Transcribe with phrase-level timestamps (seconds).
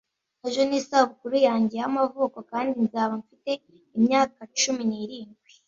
[0.47, 3.51] Ejo ni isabukuru yanjye y'amavuko kandi nzaba mfite
[3.97, 5.51] imyaka cumi n'irindwi